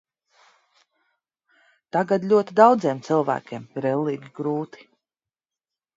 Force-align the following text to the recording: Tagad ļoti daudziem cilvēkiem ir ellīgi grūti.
Tagad 1.97 2.25
ļoti 2.33 2.57
daudziem 2.61 3.03
cilvēkiem 3.09 3.71
ir 3.83 3.89
ellīgi 3.93 4.33
grūti. 4.41 4.87